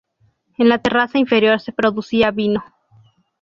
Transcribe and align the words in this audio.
En 0.57 0.67
la 0.67 0.79
terraza 0.79 1.19
inferior 1.19 1.61
se 1.61 1.73
producía 1.73 2.31
vino. 2.31 2.63